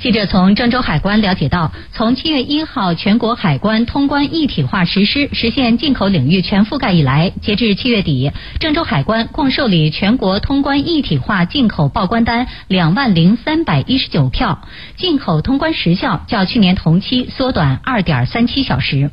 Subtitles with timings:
[0.00, 14.62] 记者从郑州海关了解到从七月一号全国海关通关一体化实施实现进口领域全覆盖以来截至七月底郑州海关共受理全国通关一体化进口报关单两万零三百一十九票
[14.96, 19.10] 进口通关时效较去年同期缩短二点三七小时。